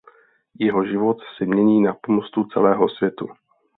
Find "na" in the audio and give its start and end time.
1.81-1.93